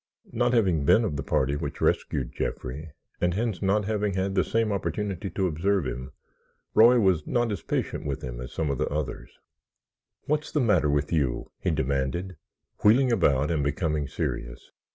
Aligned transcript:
Not 0.33 0.53
having 0.55 0.83
been 0.83 1.05
of 1.05 1.15
the 1.15 1.21
party 1.21 1.55
which 1.55 1.79
rescued 1.79 2.33
Jeffrey, 2.33 2.89
and 3.21 3.35
hence 3.35 3.61
not 3.61 3.85
having 3.85 4.15
had 4.15 4.33
the 4.33 4.43
same 4.43 4.71
opportunity 4.71 5.29
to 5.29 5.45
observe 5.45 5.85
him, 5.85 6.11
Roy 6.73 6.99
was 6.99 7.27
not 7.27 7.51
as 7.51 7.61
patient 7.61 8.07
with 8.07 8.23
him 8.23 8.41
as 8.41 8.51
some 8.51 8.71
of 8.71 8.79
the 8.79 8.87
others. 8.87 9.37
"What's 10.25 10.51
the 10.51 10.59
matter 10.59 10.89
with 10.89 11.13
you?" 11.13 11.51
he 11.59 11.69
demanded, 11.69 12.35
wheeling 12.83 13.11
about 13.11 13.51
and 13.51 13.63
becoming 13.63 14.07
serious. 14.07 14.71